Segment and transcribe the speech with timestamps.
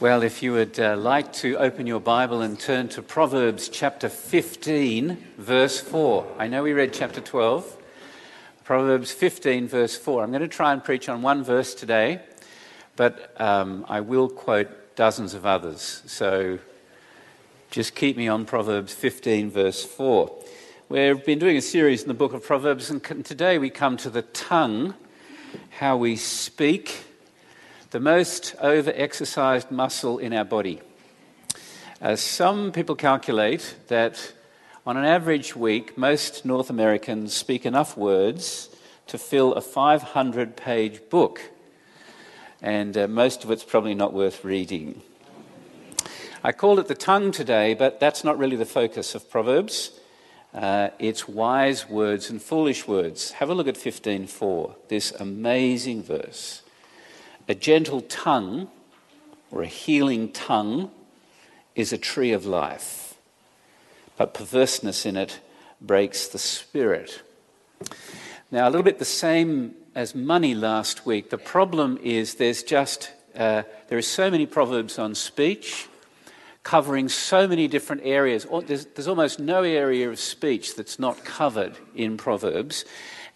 [0.00, 4.08] Well, if you would uh, like to open your Bible and turn to Proverbs chapter
[4.08, 6.36] 15, verse 4.
[6.38, 7.76] I know we read chapter 12.
[8.62, 10.22] Proverbs 15, verse 4.
[10.22, 12.20] I'm going to try and preach on one verse today,
[12.94, 16.04] but um, I will quote dozens of others.
[16.06, 16.60] So
[17.72, 20.44] just keep me on Proverbs 15, verse 4.
[20.88, 24.10] We've been doing a series in the book of Proverbs, and today we come to
[24.10, 24.94] the tongue,
[25.70, 27.07] how we speak
[27.90, 30.80] the most over exercised muscle in our body.
[32.02, 34.34] Uh, some people calculate that
[34.84, 38.68] on an average week, most North Americans speak enough words
[39.06, 41.40] to fill a 500 page book,
[42.60, 45.00] and uh, most of it's probably not worth reading.
[46.44, 49.98] I called it the tongue today, but that's not really the focus of Proverbs.
[50.52, 53.32] Uh, it's wise words and foolish words.
[53.32, 56.62] Have a look at 15:4, this amazing verse.
[57.48, 58.68] A gentle tongue
[59.50, 60.90] or a healing tongue
[61.74, 63.14] is a tree of life,
[64.16, 65.40] but perverseness in it
[65.80, 67.22] breaks the spirit.
[68.50, 71.30] Now, a little bit the same as money last week.
[71.30, 75.88] The problem is there's just, uh, there are so many proverbs on speech
[76.62, 78.46] covering so many different areas.
[78.66, 82.84] There's, there's almost no area of speech that's not covered in Proverbs.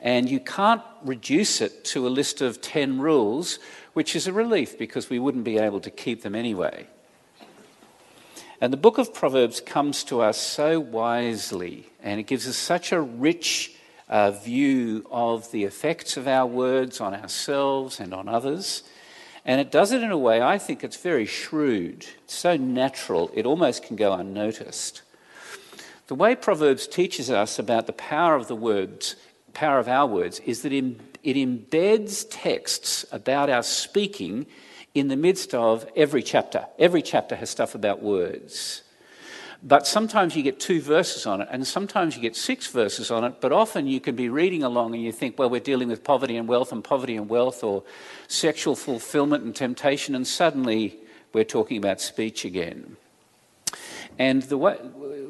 [0.00, 3.58] And you can't reduce it to a list of 10 rules
[3.92, 6.86] which is a relief because we wouldn't be able to keep them anyway.
[8.60, 12.92] And the book of Proverbs comes to us so wisely, and it gives us such
[12.92, 13.74] a rich
[14.08, 18.84] uh, view of the effects of our words on ourselves and on others.
[19.44, 22.06] And it does it in a way I think it's very shrewd.
[22.24, 25.02] It's so natural, it almost can go unnoticed.
[26.06, 29.16] The way Proverbs teaches us about the power of the words,
[29.54, 34.46] power of our words, is that in it embeds texts about our speaking
[34.94, 36.66] in the midst of every chapter.
[36.78, 38.82] Every chapter has stuff about words.
[39.64, 43.22] But sometimes you get two verses on it, and sometimes you get six verses on
[43.22, 46.02] it, but often you can be reading along and you think, well, we're dealing with
[46.02, 47.84] poverty and wealth and poverty and wealth, or
[48.26, 50.98] sexual fulfillment and temptation, and suddenly
[51.32, 52.96] we're talking about speech again.
[54.18, 54.76] And the, way,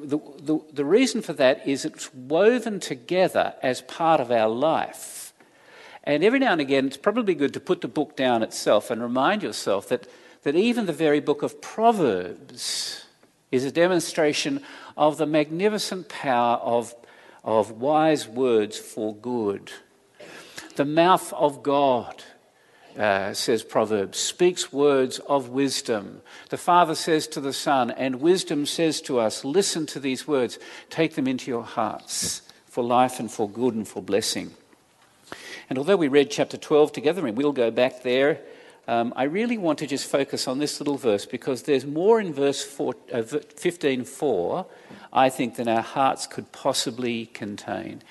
[0.03, 5.22] the, the, the reason for that is it's woven together as part of our life.
[6.05, 9.01] And every now and again, it's probably good to put the book down itself and
[9.01, 10.09] remind yourself that,
[10.43, 13.05] that even the very book of Proverbs
[13.53, 14.62] is a demonstration
[14.97, 16.95] of the magnificent power of,
[17.45, 19.71] of wise words for good.
[20.75, 22.25] The mouth of God,
[22.99, 26.23] uh, says Proverbs, speaks words of wisdom.
[26.49, 30.59] The Father says to the Son, and wisdom says to us, Listen to these words,
[30.91, 34.53] take them into your hearts for life and for good and for blessing.
[35.69, 38.41] And although we read chapter 12 together, and we'll go back there,
[38.89, 42.33] um, I really want to just focus on this little verse because there's more in
[42.33, 44.67] verse 4, uh, 15.4,
[45.12, 48.03] I think, than our hearts could possibly contain.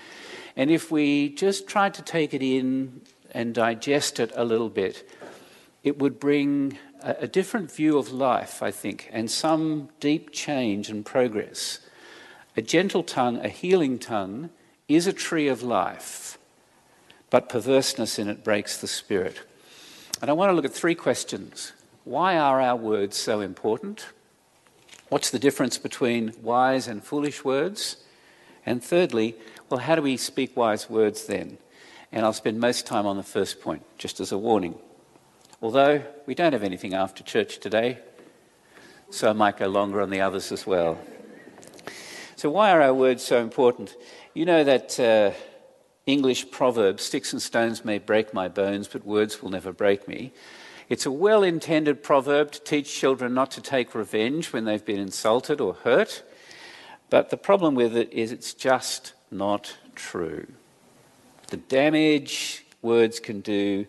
[0.55, 3.01] And if we just tried to take it in
[3.31, 5.09] and digest it a little bit,
[5.83, 10.89] it would bring a, a different view of life, I think, and some deep change
[10.89, 11.79] and progress.
[12.55, 14.49] A gentle tongue, a healing tongue,
[14.87, 16.37] is a tree of life
[17.31, 19.41] but perverseness in it breaks the spirit.
[20.21, 21.71] And I want to look at three questions.
[22.03, 24.05] Why are our words so important?
[25.09, 27.97] What's the difference between wise and foolish words?
[28.65, 29.35] And thirdly,
[29.69, 31.57] well, how do we speak wise words then?
[32.11, 34.77] And I'll spend most time on the first point, just as a warning.
[35.61, 37.99] Although we don't have anything after church today,
[39.09, 40.99] so I might go longer on the others as well.
[42.35, 43.95] So, why are our words so important?
[44.33, 44.99] You know that.
[44.99, 45.31] Uh,
[46.05, 50.31] English proverb, sticks and stones may break my bones, but words will never break me.
[50.89, 54.99] It's a well intended proverb to teach children not to take revenge when they've been
[54.99, 56.23] insulted or hurt.
[57.09, 60.47] But the problem with it is it's just not true.
[61.47, 63.85] The damage words can do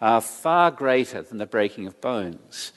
[0.00, 2.72] are far greater than the breaking of bones.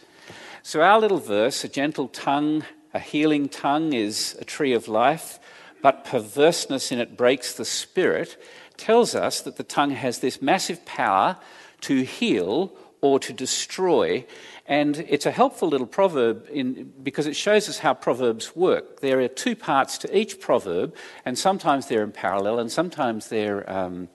[0.63, 2.63] So, our little verse, a gentle tongue,
[2.93, 5.39] a healing tongue, is a tree of life,
[5.81, 8.37] but perverseness in it breaks the spirit
[8.79, 11.37] tells us that the tongue has this massive power
[11.81, 12.71] to heal
[13.01, 14.25] or to destroy.
[14.65, 19.01] And it's a helpful little proverb in, because it shows us how proverbs work.
[19.01, 20.95] There are two parts to each proverb,
[21.25, 24.09] and sometimes they're in parallel, and sometimes they're um,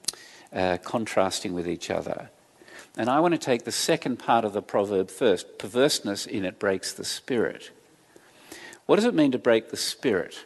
[0.52, 2.30] uh, contrasting with each other.
[2.96, 5.58] And I want to take the second part of the proverb first.
[5.58, 7.70] Perverseness in it breaks the spirit.
[8.86, 10.44] What does it mean to break the spirit?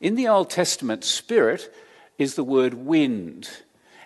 [0.00, 1.72] In the Old Testament, spirit
[2.18, 3.48] is the word wind.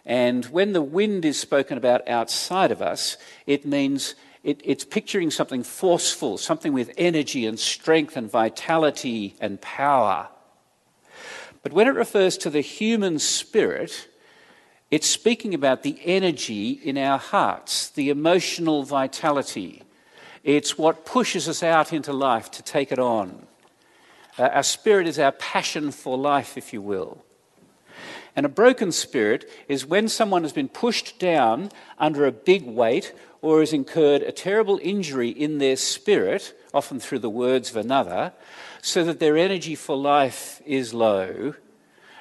[0.04, 3.16] And when the wind is spoken about outside of us,
[3.46, 9.60] it means it, it's picturing something forceful, something with energy and strength and vitality and
[9.60, 10.28] power.
[11.62, 14.08] But when it refers to the human spirit,
[14.90, 19.82] it's speaking about the energy in our hearts, the emotional vitality.
[20.42, 23.46] It's what pushes us out into life to take it on.
[24.36, 27.24] Uh, our spirit is our passion for life, if you will.
[28.34, 33.12] And a broken spirit is when someone has been pushed down under a big weight
[33.42, 38.32] or has incurred a terrible injury in their spirit, often through the words of another,
[38.80, 41.54] so that their energy for life is low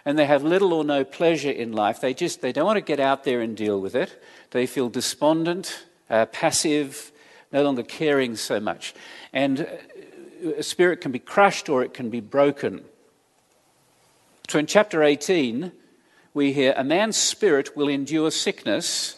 [0.05, 2.01] and they have little or no pleasure in life.
[2.01, 4.21] They just they don't want to get out there and deal with it.
[4.51, 7.11] They feel despondent, uh, passive,
[7.51, 8.93] no longer caring so much.
[9.33, 12.83] And uh, a spirit can be crushed or it can be broken.
[14.49, 15.71] So in chapter 18,
[16.33, 19.17] we hear a man's spirit will endure sickness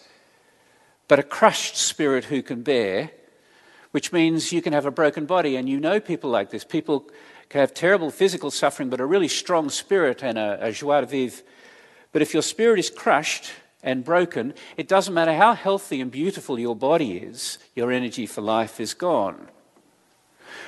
[1.07, 3.12] but a crushed spirit who can bear,
[3.92, 5.56] which means you can have a broken body.
[5.56, 6.63] And you know people like this.
[6.63, 7.01] People
[7.50, 11.06] can have terrible physical suffering, but a really strong spirit and a, a joie de
[11.06, 11.44] vivre.
[12.12, 13.51] But if your spirit is crushed
[13.83, 18.42] and broken, it doesn't matter how healthy and beautiful your body is, your energy for
[18.42, 19.50] life is gone.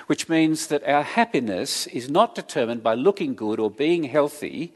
[0.08, 4.74] Which means that our happiness is not determined by looking good or being healthy.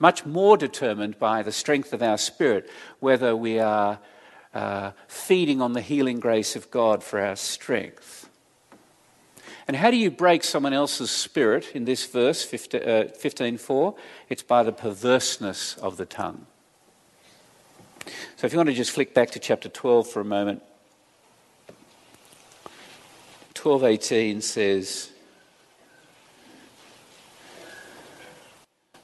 [0.00, 2.68] Much more determined by the strength of our spirit,
[2.98, 4.00] whether we are
[4.52, 8.28] uh, feeding on the healing grace of God for our strength.
[9.68, 13.92] And how do you break someone else's spirit in this verse, 15.4?
[13.92, 13.96] Uh,
[14.28, 16.46] it's by the perverseness of the tongue.
[18.36, 20.62] So if you want to just flick back to chapter 12 for a moment.
[23.54, 25.10] 12.18 says,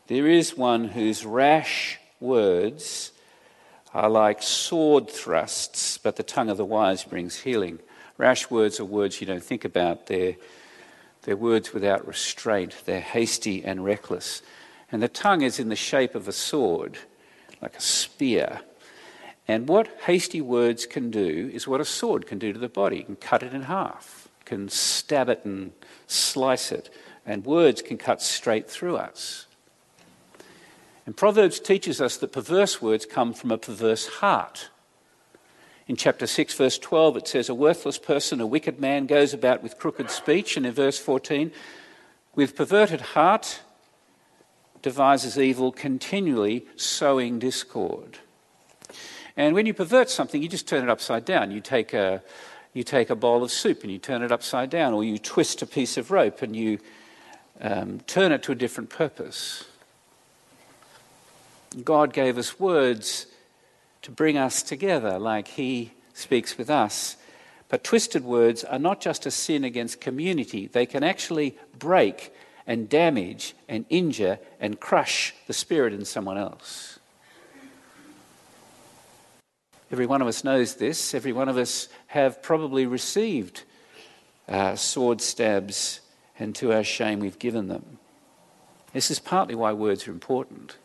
[0.07, 3.11] There is one whose rash words
[3.93, 7.81] are like sword thrusts, but the tongue of the wise brings healing.
[8.17, 10.07] Rash words are words you don't think about.
[10.07, 10.37] They're,
[11.23, 12.83] they're words without restraint.
[12.85, 14.43] They're hasty and reckless.
[14.93, 16.99] And the tongue is in the shape of a sword,
[17.61, 18.61] like a spear.
[19.49, 22.99] And what hasty words can do is what a sword can do to the body.
[22.99, 25.73] It can cut it in half, can stab it and
[26.07, 26.91] slice it.
[27.25, 29.46] And words can cut straight through us.
[31.07, 34.71] And Proverbs teaches us that perverse words come from a perverse heart.
[35.87, 39.63] In chapter 6, verse 12, it says, A worthless person, a wicked man, goes about
[39.63, 40.57] with crooked speech.
[40.57, 41.53] And in verse 14,
[42.35, 43.61] with perverted heart,
[44.83, 48.19] devises evil, continually sowing discord.
[49.37, 51.53] And when you pervert something, you just turn it upside down.
[51.53, 52.23] You take a,
[52.73, 55.63] you take a bowl of soup and you turn it upside down, or you twist
[55.63, 56.79] a piece of rope and you
[57.61, 59.67] um, turn it to a different purpose.
[61.85, 63.27] God gave us words
[64.03, 67.17] to bring us together, like He speaks with us.
[67.69, 72.33] But twisted words are not just a sin against community, they can actually break
[72.67, 76.99] and damage and injure and crush the spirit in someone else.
[79.93, 81.15] Every one of us knows this.
[81.15, 83.63] Every one of us have probably received
[84.49, 86.01] uh, sword stabs,
[86.39, 87.99] and to our shame, we've given them.
[88.93, 90.77] This is partly why words are important.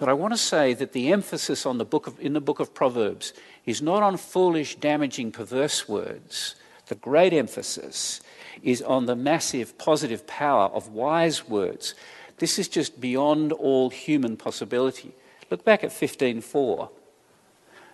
[0.00, 2.58] But I want to say that the emphasis on the book of, in the book
[2.58, 3.34] of Proverbs
[3.66, 6.54] is not on foolish, damaging, perverse words.
[6.86, 8.22] The great emphasis
[8.62, 11.94] is on the massive positive power of wise words.
[12.38, 15.12] This is just beyond all human possibility.
[15.50, 16.88] Look back at 15:4.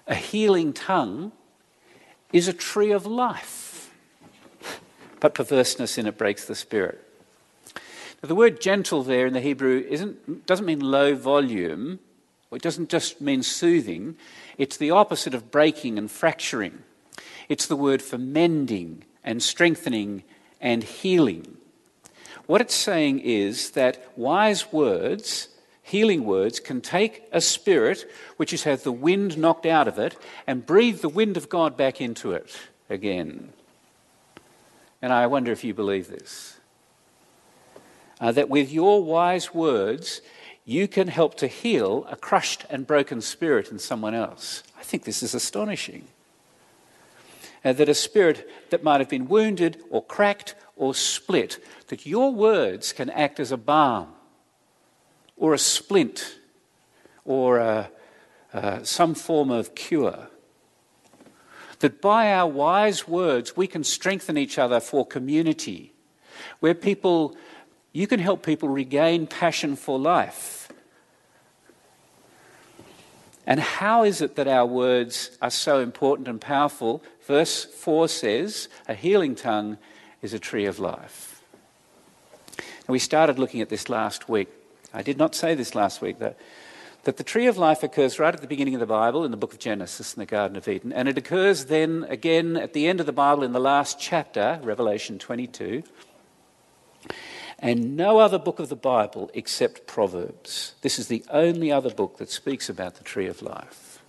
[0.07, 1.33] A healing tongue
[2.33, 3.93] is a tree of life,
[5.19, 7.06] but perverseness in it breaks the spirit.
[8.27, 9.85] Now, the word gentle there in the Hebrew
[10.47, 12.01] doesn't mean low volume,
[12.51, 14.17] it doesn't just mean soothing,
[14.59, 16.83] it's the opposite of breaking and fracturing.
[17.49, 20.25] It's the word for mending and strengthening
[20.61, 21.57] and healing.
[22.47, 25.47] What it's saying is that wise words,
[25.85, 30.17] healing words, can take a spirit which has had the wind knocked out of it
[30.49, 32.59] and breathe the wind of God back into it
[32.91, 33.53] again.
[35.01, 36.56] And I wonder if you believe this
[38.21, 40.21] uh, that with your wise words,
[40.65, 44.63] you can help to heal a crushed and broken spirit in someone else.
[44.79, 46.09] I think this is astonishing.
[47.65, 52.33] Uh, that a spirit that might have been wounded or cracked or split, that your
[52.33, 54.09] words can act as a balm
[55.37, 56.39] or a splint
[57.25, 57.91] or a,
[58.53, 60.29] uh, some form of cure.
[61.81, 65.93] That by our wise words we can strengthen each other for community,
[66.61, 67.37] where people
[67.97, 70.71] you can help people regain passion for life.
[73.47, 77.03] And how is it that our words are so important and powerful?
[77.27, 79.79] Verse 4 says, A healing tongue
[80.21, 81.43] is a tree of life.
[82.59, 84.49] And we started looking at this last week.
[84.93, 86.35] I did not say this last week, though,
[87.05, 89.39] that the tree of life occurs right at the beginning of the Bible in the
[89.39, 90.93] book of Genesis in the Garden of Eden.
[90.93, 94.61] And it occurs then again at the end of the Bible in the last chapter,
[94.63, 95.83] Revelation 22.
[97.59, 100.75] And no other book of the Bible except Proverbs.
[100.83, 104.03] This is the only other book that speaks about the tree of life.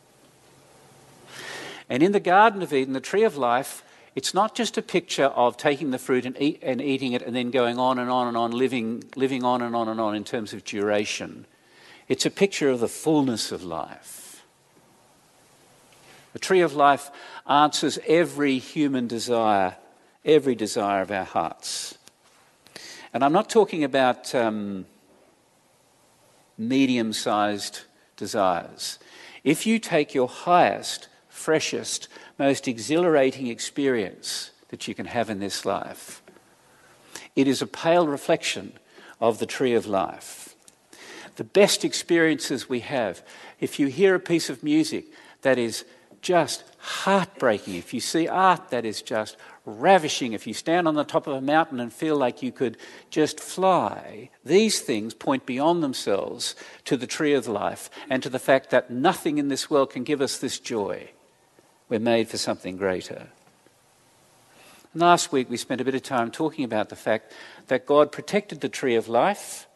[1.90, 3.84] And in the Garden of Eden, the tree of life,
[4.16, 7.36] it's not just a picture of taking the fruit and, eat, and eating it and
[7.36, 10.24] then going on and on and on, living, living on and on and on in
[10.24, 11.46] terms of duration.
[12.08, 14.44] It's a picture of the fullness of life.
[16.34, 17.10] The tree of life
[17.48, 19.78] answers every human desire,
[20.26, 21.97] every desire of our hearts.
[23.18, 24.86] And I'm not talking about um,
[26.56, 27.80] medium sized
[28.16, 29.00] desires.
[29.44, 35.66] If you take your highest, freshest, most exhilarating experience that you can have in this
[35.66, 36.22] life.
[37.36, 38.74] It is a pale reflection
[39.20, 40.56] of the tree of life.
[41.38, 43.24] The best experiences we have,
[43.60, 45.06] if you hear a piece of music
[45.42, 45.86] that is
[46.22, 51.04] just heartbreaking, if you see art that is just ravishing, if you stand on the
[51.04, 52.78] top of a mountain and feel like you could
[53.10, 56.56] just fly, these things point beyond themselves
[56.86, 60.04] to the tree of life and to the fact that nothing in this world can
[60.04, 61.10] give us this joy.
[61.90, 63.28] We're made for something greater.
[64.94, 67.32] last week, we spent a bit of time talking about the fact
[67.68, 69.67] that God protected the tree of life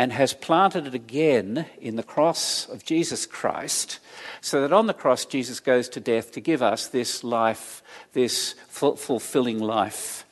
[0.00, 3.98] and has planted it again in the cross of Jesus Christ,
[4.40, 7.82] so that on the cross, Jesus goes to death to give us this life,
[8.14, 10.24] this fulfilling life,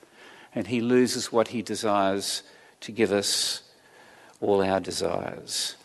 [0.54, 2.44] and he loses what he desires
[2.80, 3.62] to give us
[4.40, 5.76] all our desires.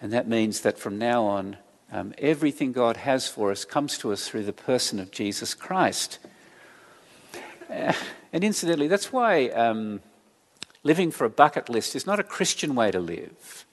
[0.00, 1.56] And that means that from now on,
[1.90, 6.20] um, everything God has for us comes to us through the person of Jesus Christ.
[8.34, 10.00] And incidentally, that's why um,
[10.82, 13.64] living for a bucket list is not a Christian way to live.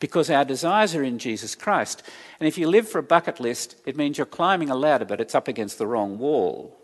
[0.00, 2.02] Because our desires are in Jesus Christ.
[2.38, 5.20] And if you live for a bucket list, it means you're climbing a ladder, but
[5.20, 6.76] it's up against the wrong wall.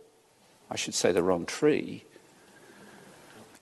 [0.71, 2.05] I should say the wrong tree.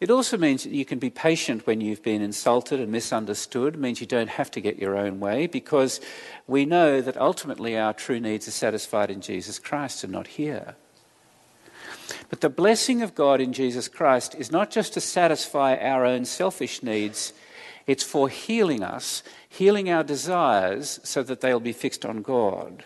[0.01, 3.75] It also means that you can be patient when you've been insulted and misunderstood.
[3.75, 6.01] It means you don't have to get your own way because
[6.49, 10.75] we know that ultimately our true needs are satisfied in Jesus Christ and not here.
[12.29, 16.25] But the blessing of God in Jesus Christ is not just to satisfy our own
[16.25, 17.33] selfish needs,
[17.87, 22.85] it's for healing us, healing our desires so that they'll be fixed on God.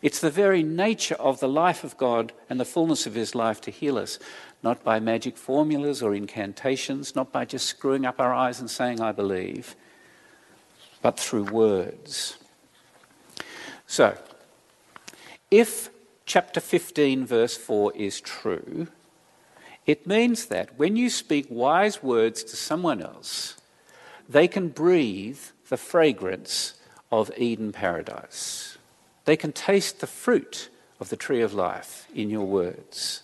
[0.00, 3.60] It's the very nature of the life of God and the fullness of His life
[3.62, 4.18] to heal us,
[4.62, 9.00] not by magic formulas or incantations, not by just screwing up our eyes and saying,
[9.00, 9.74] I believe,
[11.02, 12.38] but through words.
[13.86, 14.16] So,
[15.50, 15.90] if
[16.28, 18.86] chapter 15, verse 4 is true,
[19.86, 23.56] it means that when you speak wise words to someone else,
[24.28, 26.74] they can breathe the fragrance
[27.10, 28.76] of Eden paradise.
[29.24, 30.68] They can taste the fruit
[31.00, 33.22] of the tree of life in your words.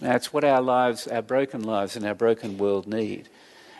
[0.00, 3.28] That's what our lives, our broken lives, and our broken world need.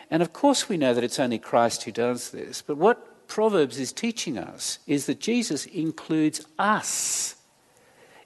[0.09, 2.61] And of course, we know that it's only Christ who does this.
[2.61, 7.35] But what Proverbs is teaching us is that Jesus includes us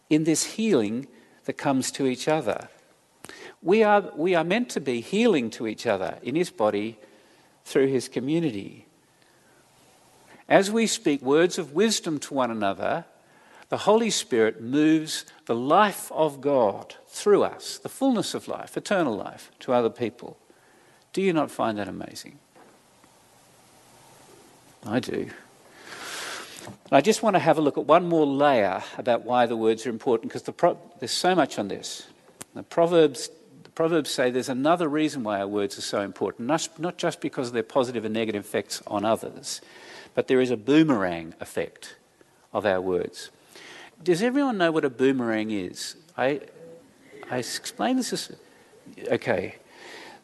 [0.10, 1.08] in this healing
[1.46, 2.70] that comes to each other.
[3.62, 7.00] We are, we are meant to be healing to each other in his body
[7.66, 8.86] through his community.
[10.48, 13.06] As we speak words of wisdom to one another,
[13.70, 19.16] the Holy Spirit moves the life of God through us, the fullness of life, eternal
[19.16, 20.38] life, to other people.
[21.12, 22.40] Do you not find that amazing?
[24.88, 25.30] I do.
[26.92, 29.86] I just want to have a look at one more layer about why the words
[29.86, 32.08] are important, because the pro- there's so much on this.
[32.56, 33.30] The Proverbs,
[33.64, 37.20] the Proverbs say there's another reason why our words are so important, not, not just
[37.20, 39.62] because of their positive and negative effects on others,
[40.16, 41.96] but there is a boomerang effect
[42.54, 43.30] of our words.
[44.04, 45.96] Does everyone know what a boomerang is?
[46.18, 46.42] I,
[47.30, 48.32] I explain this as.
[49.12, 49.56] Okay.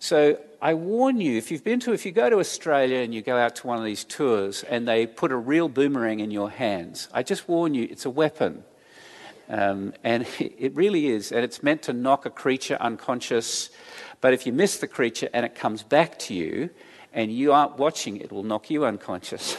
[0.03, 3.21] So I warn you, if you've been to, if you go to Australia and you
[3.21, 6.49] go out to one of these tours and they put a real boomerang in your
[6.49, 8.65] hands, I just warn you, it's a weapon.
[9.47, 11.31] Um, and it really is.
[11.31, 13.69] And it's meant to knock a creature unconscious.
[14.19, 16.69] But if you miss the creature and it comes back to you
[17.13, 19.55] and you aren't watching, it will knock you unconscious.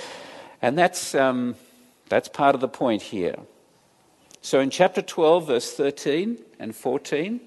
[0.60, 1.54] and that's, um,
[2.10, 3.36] that's part of the point here.
[4.42, 7.40] So in chapter 12, verse 13 and 14,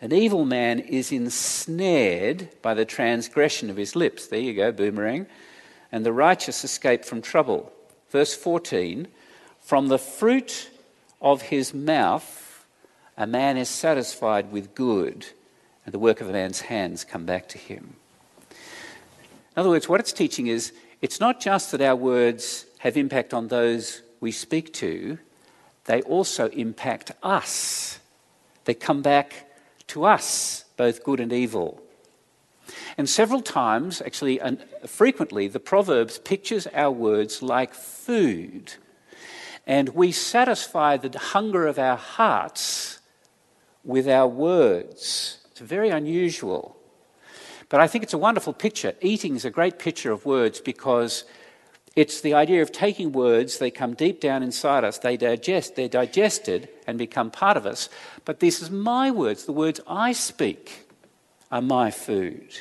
[0.00, 4.26] an evil man is ensnared by the transgression of his lips.
[4.26, 5.26] There you go, boomerang.
[5.90, 7.72] And the righteous escape from trouble.
[8.10, 9.08] verse 14,
[9.60, 10.70] from the fruit
[11.20, 12.48] of his mouth
[13.18, 15.26] a man is satisfied with good,
[15.84, 17.96] and the work of a man's hands come back to him.
[18.50, 23.34] In other words, what it's teaching is it's not just that our words have impact
[23.34, 25.18] on those we speak to,
[25.86, 27.98] they also impact us.
[28.66, 29.47] They come back
[29.88, 31.82] to us, both good and evil.
[32.96, 38.74] And several times, actually, and frequently, the Proverbs pictures our words like food.
[39.66, 43.00] And we satisfy the hunger of our hearts
[43.84, 45.38] with our words.
[45.50, 46.76] It's very unusual.
[47.68, 48.94] But I think it's a wonderful picture.
[49.00, 51.24] Eating is a great picture of words because
[51.98, 55.88] it's the idea of taking words, they come deep down inside us, they digest, they're
[55.88, 57.88] digested and become part of us.
[58.24, 60.86] But this is my words, the words I speak
[61.50, 62.54] are my food.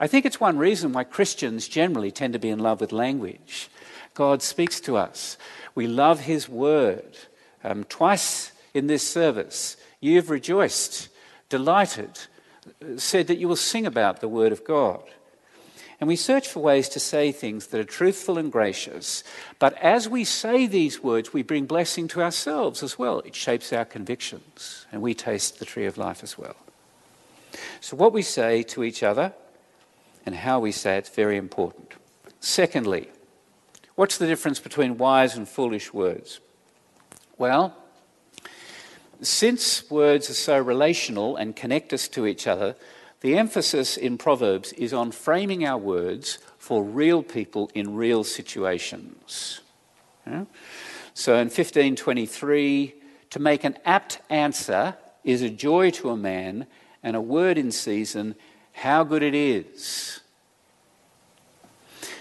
[0.00, 3.68] I think it's one reason why Christians generally tend to be in love with language.
[4.14, 5.36] God speaks to us.
[5.74, 7.18] We love His word.
[7.62, 11.10] Um, twice in this service, you have rejoiced,
[11.50, 12.18] delighted,
[12.96, 15.02] said that you will sing about the word of God.
[16.04, 19.24] And we search for ways to say things that are truthful and gracious.
[19.58, 23.20] But as we say these words, we bring blessing to ourselves as well.
[23.20, 26.56] It shapes our convictions, and we taste the tree of life as well.
[27.80, 29.32] So, what we say to each other
[30.26, 31.94] and how we say it's very important.
[32.38, 33.08] Secondly,
[33.94, 36.38] what's the difference between wise and foolish words?
[37.38, 37.74] Well,
[39.22, 42.76] since words are so relational and connect us to each other,
[43.24, 49.62] the emphasis in Proverbs is on framing our words for real people in real situations.
[50.26, 50.44] Yeah?
[51.14, 52.94] So in 1523,
[53.30, 56.66] to make an apt answer is a joy to a man,
[57.02, 58.34] and a word in season,
[58.74, 60.20] how good it is.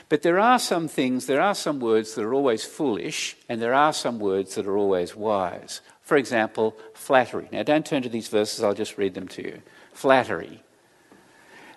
[0.08, 3.74] But there are some things, there are some words that are always foolish, and there
[3.74, 5.82] are some words that are always wise.
[6.02, 7.50] For example, flattery.
[7.52, 9.62] Now, don't turn to these verses, I'll just read them to you.
[9.92, 10.63] Flattery.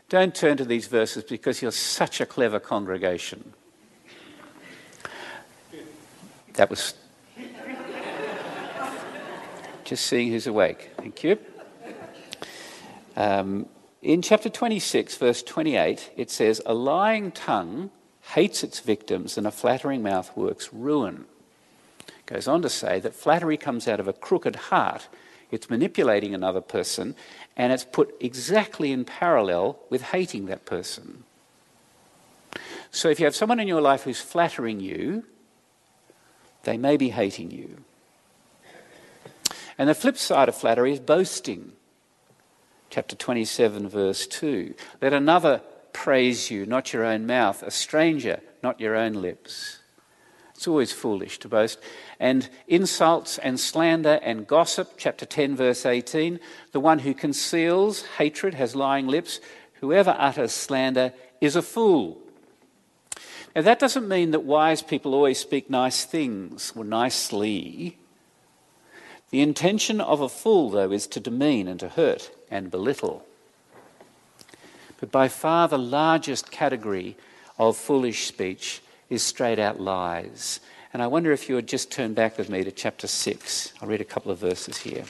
[0.09, 3.53] Don't turn to these verses because you're such a clever congregation.
[6.55, 6.95] That was
[9.85, 10.93] just seeing who's awake.
[10.97, 11.39] Thank you.
[13.17, 13.67] Um,
[14.01, 17.91] in chapter 26, verse 28, it says, A lying tongue
[18.35, 21.25] hates its victims, and a flattering mouth works ruin.
[22.09, 25.09] It goes on to say that flattery comes out of a crooked heart.
[25.51, 27.15] It's manipulating another person,
[27.57, 31.25] and it's put exactly in parallel with hating that person.
[32.91, 35.25] So if you have someone in your life who's flattering you,
[36.65, 37.85] they may be hating you.
[39.79, 41.73] And the flip side of flattery is boasting.
[42.91, 44.75] Chapter 27, verse 2.
[45.03, 45.61] Let another
[45.93, 49.79] praise you, not your own mouth, a stranger, not your own lips.
[50.57, 51.79] It's always foolish to boast.
[52.19, 56.41] And insults and slander and gossip, chapter 10, verse 18.
[56.73, 59.39] The one who conceals hatred has lying lips.
[59.81, 62.19] Whoever utters slander is a fool.
[63.55, 67.99] Now, that doesn't mean that wise people always speak nice things or nicely.
[69.31, 73.27] The intention of a fool, though, is to demean and to hurt and belittle.
[75.01, 77.19] But by far the largest category
[77.59, 80.61] of foolish speech is straight out lies.
[80.93, 83.73] And I wonder if you would just turn back with me to chapter 6.
[83.81, 85.05] I'll read a couple of verses here.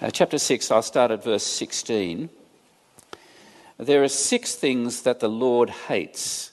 [0.00, 2.28] Uh, chapter 6, I'll start at verse 16.
[3.78, 6.52] There are six things that the Lord hates,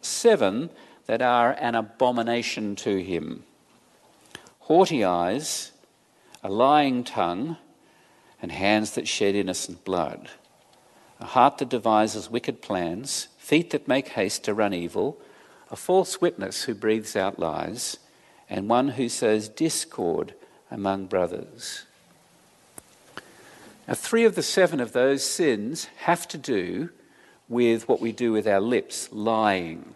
[0.00, 0.70] seven
[1.06, 3.44] that are an abomination to him
[4.66, 5.70] haughty eyes,
[6.42, 7.56] a lying tongue,
[8.40, 10.30] and hands that shed innocent blood,
[11.20, 15.18] a heart that devises wicked plans, feet that make haste to run evil,
[15.70, 17.98] a false witness who breathes out lies,
[18.48, 20.34] and one who sows discord
[20.70, 21.84] among brothers.
[23.88, 26.90] Now, three of the seven of those sins have to do
[27.48, 29.94] with what we do with our lips, lying.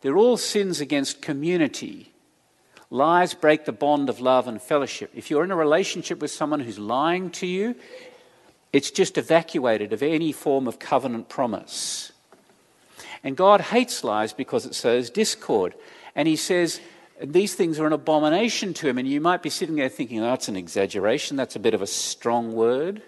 [0.00, 2.13] They're all sins against community
[2.94, 5.10] Lies break the bond of love and fellowship.
[5.16, 7.74] If you're in a relationship with someone who's lying to you,
[8.72, 12.12] it's just evacuated of any form of covenant promise.
[13.24, 15.74] And God hates lies because it sows discord.
[16.14, 16.80] And He says
[17.20, 18.98] these things are an abomination to Him.
[18.98, 21.82] And you might be sitting there thinking, oh, that's an exaggeration, that's a bit of
[21.82, 23.02] a strong word.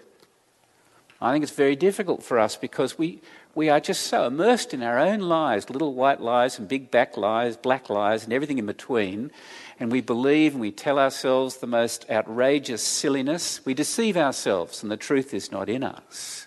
[1.21, 3.21] I think it's very difficult for us because we,
[3.57, 7.17] we are just so immersed in our own lies, little white lies and big back
[7.17, 9.31] lies, black lies, and everything in between.
[9.79, 13.65] And we believe and we tell ourselves the most outrageous silliness.
[13.65, 16.45] We deceive ourselves, and the truth is not in us.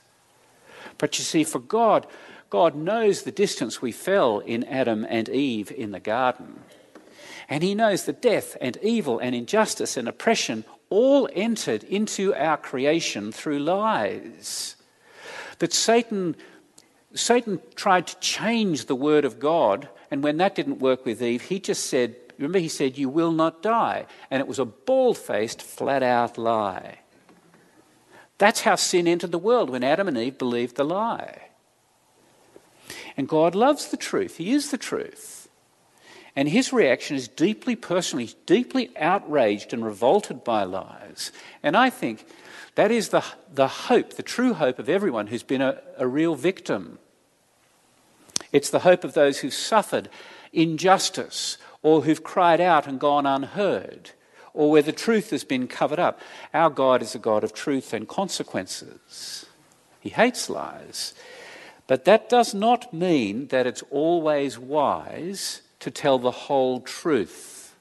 [0.99, 2.07] But you see, for God,
[2.49, 6.61] God knows the distance we fell in Adam and Eve in the garden.
[7.49, 12.57] And He knows that death and evil and injustice and oppression all entered into our
[12.57, 14.77] creation through lies.
[15.59, 16.37] That Satan
[17.15, 21.43] Satan tried to change the word of God, and when that didn't work with Eve,
[21.43, 24.07] he just said, Remember, he said, You will not die.
[24.31, 27.01] And it was a bald faced, flat out lie.
[28.39, 31.49] That's how sin entered the world when Adam and Eve believed the lie.
[33.17, 35.40] And God loves the truth, He is the truth.
[36.41, 38.21] And his reaction is deeply personal.
[38.25, 41.33] He's deeply outraged and revolted by lies.
[41.63, 42.25] And I think
[42.77, 43.23] that is the,
[43.53, 46.99] the hope, the true hope of everyone who's been a, a real victim.
[48.53, 50.09] It's the hope of those who've suffered
[50.51, 54.13] injustice or who've cried out and gone unheard
[54.55, 56.21] or where the truth has been covered up.
[56.55, 59.45] Our God is a God of truth and consequences.
[60.01, 61.13] He hates lies.
[61.87, 67.75] But that does not mean that it's always wise to tell the whole truth.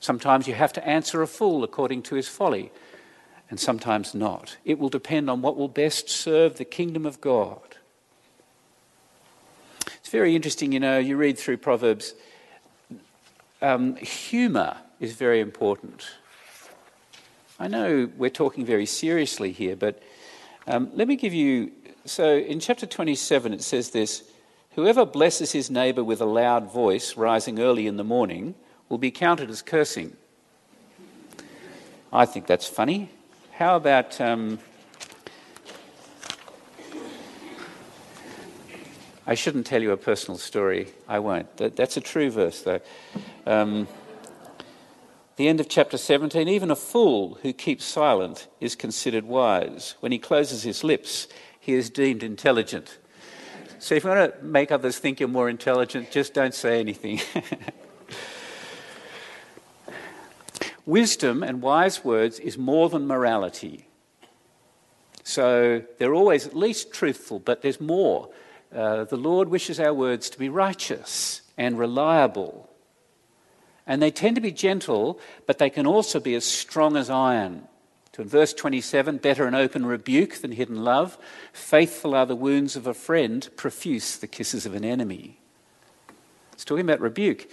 [0.00, 2.70] Sometimes you have to answer a fool according to his folly
[3.48, 4.56] and sometimes not.
[4.64, 7.76] It will depend on what will best serve the kingdom of God.
[9.86, 12.14] It's very interesting, you know, you read through Proverbs,
[13.62, 16.06] um, humour is very important.
[17.58, 20.02] I know we're talking very seriously here, but
[20.66, 21.72] um, let me give you.
[22.04, 24.22] So in chapter 27, it says this
[24.76, 28.54] Whoever blesses his neighbour with a loud voice, rising early in the morning,
[28.90, 30.14] will be counted as cursing.
[32.12, 33.08] I think that's funny.
[33.52, 34.58] How about um,
[39.26, 40.88] I shouldn't tell you a personal story.
[41.08, 41.56] I won't.
[41.56, 42.80] That, that's a true verse, though.
[43.46, 43.88] Um,
[45.36, 49.94] the end of chapter 17 even a fool who keeps silent is considered wise.
[50.00, 52.98] When he closes his lips, he is deemed intelligent.
[53.78, 57.20] So if you want to make others think you're more intelligent, just don't say anything.
[60.86, 63.88] Wisdom and wise words is more than morality.
[65.24, 68.30] So they're always at least truthful, but there's more.
[68.74, 72.70] Uh, the Lord wishes our words to be righteous and reliable.
[73.86, 77.68] And they tend to be gentle, but they can also be as strong as iron.
[78.16, 81.18] So in verse 27, better an open rebuke than hidden love.
[81.52, 85.38] Faithful are the wounds of a friend, profuse the kisses of an enemy.
[86.54, 87.46] It's talking about rebuke.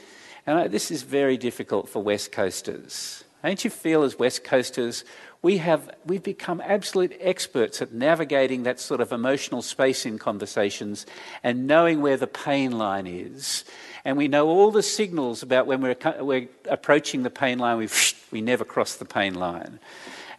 [0.48, 3.26] And uh, this is very difficult for West Coasters.
[3.44, 5.04] Don't you feel, as West Coasters,
[5.42, 11.06] we have, we've become absolute experts at navigating that sort of emotional space in conversations
[11.44, 13.66] and knowing where the pain line is.
[14.06, 17.90] And we know all the signals about when we're, we're approaching the pain line, we,
[18.32, 19.82] we never cross the pain line.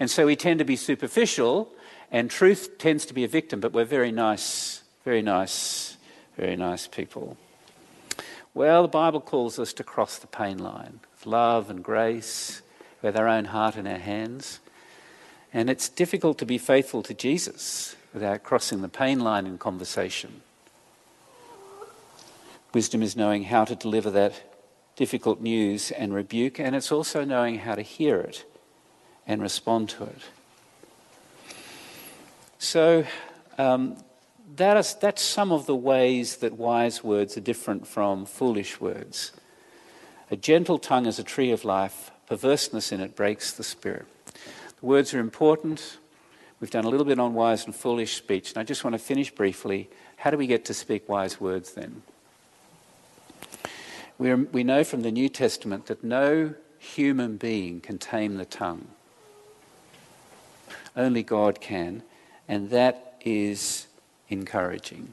[0.01, 1.71] And so we tend to be superficial,
[2.11, 5.97] and truth tends to be a victim, but we're very nice, very nice,
[6.37, 7.37] very nice people.
[8.55, 12.63] Well, the Bible calls us to cross the pain line with love and grace,
[13.03, 14.61] with our own heart in our hands.
[15.53, 20.43] And it's difficult to be faithful to Jesus without crossing the pain line in conversation.
[22.73, 24.35] Wisdom is knowing how to deliver that
[24.97, 28.45] difficult news and rebuke, and it's also knowing how to hear it
[29.27, 30.21] and respond to it.
[32.59, 33.05] So,
[33.59, 33.97] um,
[34.57, 39.33] that is, that's some of the ways that wise words are different from foolish words.
[40.31, 44.07] A gentle tongue is a tree of life, perverseness in it breaks the spirit.
[44.81, 45.99] The words are important.
[46.61, 48.99] We've done a little bit on wise and foolish speech, and I just want to
[48.99, 49.91] finish briefly.
[50.17, 52.03] How do we get to speak wise words then?
[54.19, 58.89] We're, we know from the New Testament that no human being can tame the tongue.
[60.97, 62.03] Only God can,
[62.49, 63.87] and that is
[64.29, 65.13] encouraging.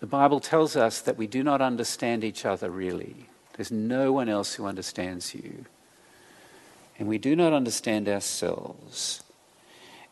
[0.00, 3.28] The Bible tells us that we do not understand each other really.
[3.56, 5.64] There's no one else who understands you.
[6.98, 9.22] And we do not understand ourselves.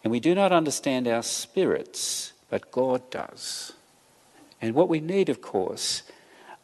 [0.04, 3.72] And we do not understand our spirits, but God does.
[4.62, 6.02] And what we need, of course,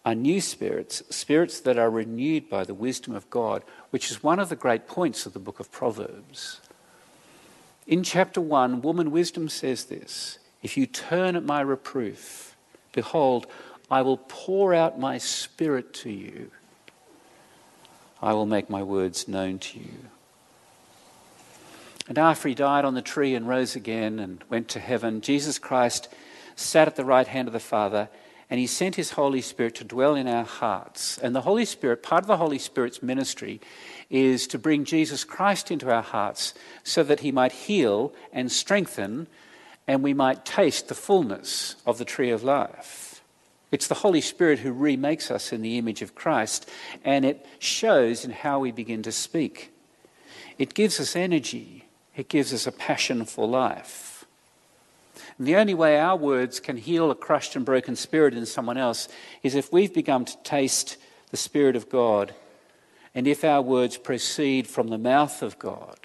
[0.06, 4.38] are new spirits, spirits that are renewed by the wisdom of God, which is one
[4.38, 6.60] of the great points of the book of Proverbs.
[7.88, 12.54] In chapter 1, Woman Wisdom says this If you turn at my reproof,
[12.92, 13.48] behold,
[13.90, 16.52] I will pour out my spirit to you.
[18.22, 20.06] I will make my words known to you.
[22.08, 25.58] And after he died on the tree and rose again and went to heaven, Jesus
[25.58, 26.08] Christ
[26.54, 28.08] sat at the right hand of the Father
[28.48, 31.18] and he sent his Holy Spirit to dwell in our hearts.
[31.18, 33.60] And the Holy Spirit, part of the Holy Spirit's ministry,
[34.08, 36.54] is to bring Jesus Christ into our hearts
[36.84, 39.26] so that he might heal and strengthen
[39.88, 43.22] and we might taste the fullness of the tree of life.
[43.70, 46.68] It's the Holy Spirit who remakes us in the image of Christ,
[47.04, 49.72] and it shows in how we begin to speak.
[50.58, 51.84] It gives us energy,
[52.16, 54.15] it gives us a passion for life.
[55.38, 58.76] And the only way our words can heal a crushed and broken spirit in someone
[58.76, 59.08] else
[59.42, 60.96] is if we've begun to taste
[61.30, 62.34] the Spirit of God
[63.14, 65.98] and if our words proceed from the mouth of God.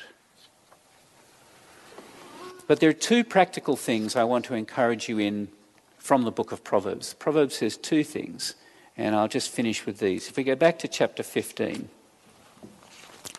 [2.67, 5.49] But there are two practical things I want to encourage you in
[5.97, 7.13] from the book of Proverbs.
[7.13, 8.55] Proverbs says two things,
[8.95, 10.29] and I'll just finish with these.
[10.29, 11.89] If we go back to chapter 15,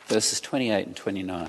[0.07, 1.49] verses 28 and 29.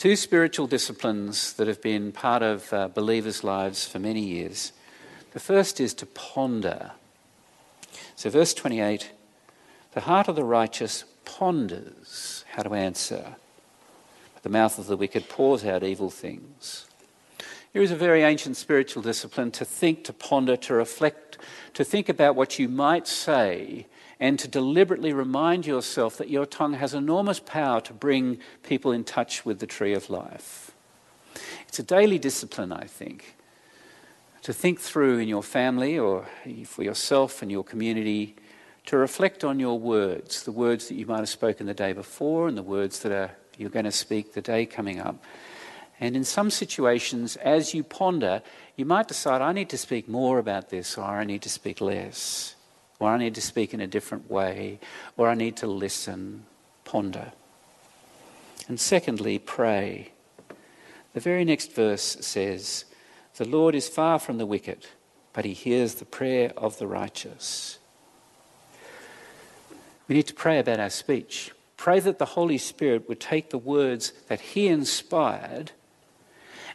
[0.00, 4.72] Two spiritual disciplines that have been part of uh, believers' lives for many years.
[5.32, 6.92] The first is to ponder.
[8.16, 9.10] So, verse 28
[9.92, 13.36] the heart of the righteous ponders how to answer,
[14.32, 16.86] but the mouth of the wicked pours out evil things.
[17.74, 21.36] Here is a very ancient spiritual discipline to think, to ponder, to reflect,
[21.74, 23.84] to think about what you might say
[24.20, 29.02] and to deliberately remind yourself that your tongue has enormous power to bring people in
[29.02, 30.72] touch with the tree of life.
[31.66, 33.36] It's a daily discipline, I think,
[34.42, 36.26] to think through in your family or
[36.66, 38.36] for yourself and your community,
[38.86, 42.46] to reflect on your words, the words that you might have spoken the day before
[42.48, 45.22] and the words that are, you're going to speak the day coming up.
[45.98, 48.42] And in some situations, as you ponder,
[48.76, 51.80] you might decide, I need to speak more about this or I need to speak
[51.80, 52.56] less
[53.00, 54.78] or I need to speak in a different way,
[55.16, 56.44] or I need to listen,
[56.84, 57.32] ponder.
[58.68, 60.12] And secondly, pray.
[61.14, 62.84] The very next verse says,
[63.36, 64.86] The Lord is far from the wicked,
[65.32, 67.78] but he hears the prayer of the righteous.
[70.06, 71.52] We need to pray about our speech.
[71.76, 75.72] Pray that the Holy Spirit would take the words that he inspired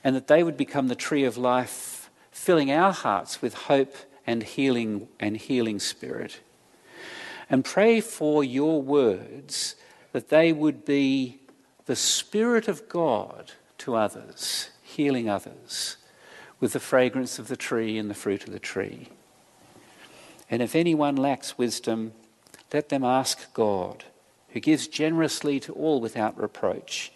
[0.03, 3.95] and that they would become the tree of life, filling our hearts with hope
[4.27, 6.39] and healing and healing spirit.
[7.49, 9.75] And pray for your words
[10.13, 11.39] that they would be
[11.85, 15.97] the Spirit of God to others, healing others
[16.59, 19.09] with the fragrance of the tree and the fruit of the tree.
[20.49, 22.13] And if anyone lacks wisdom,
[22.73, 24.05] let them ask God,
[24.49, 27.11] who gives generously to all without reproach,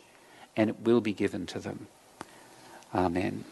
[0.55, 1.87] and it will be given to them.
[2.93, 3.45] Amen.